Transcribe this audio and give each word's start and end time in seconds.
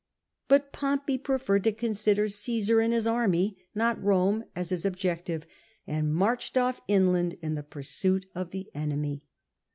But 0.47 0.73
Pompey 0.73 1.19
preferred 1.19 1.63
to 1.65 1.71
consider 1.71 2.25
Csesar 2.25 2.83
and 2.83 2.91
his 2.91 3.05
army, 3.05 3.59
not 3.75 3.99
Eome, 3.99 4.45
as 4.55 4.69
his 4.69 4.83
objective, 4.83 5.45
and 5.85 6.11
marched 6.11 6.57
off 6.57 6.81
inland 6.87 7.37
in 7.43 7.55
pursuit 7.69 8.25
of 8.33 8.49
the 8.49 8.71
enemy. 8.73 9.21